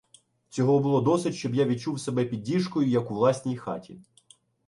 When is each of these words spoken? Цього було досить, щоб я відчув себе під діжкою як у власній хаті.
Цього 0.49 0.79
було 0.79 1.01
досить, 1.01 1.35
щоб 1.35 1.55
я 1.55 1.65
відчув 1.65 1.99
себе 1.99 2.25
під 2.25 2.41
діжкою 2.43 2.87
як 2.89 3.11
у 3.11 3.13
власній 3.15 3.57
хаті. 3.57 3.99